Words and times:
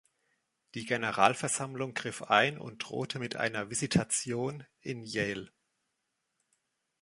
Die 0.73 0.87
Generalversammlung 0.87 1.93
griff 1.93 2.23
ein 2.23 2.57
und 2.57 2.79
drohte 2.79 3.19
mit 3.19 3.35
einer 3.35 3.69
„Visitation“ 3.69 4.63
in 4.79 5.03
Yale. 5.03 5.51